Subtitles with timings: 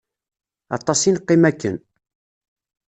[0.77, 1.77] Aṭas i neqqim akken.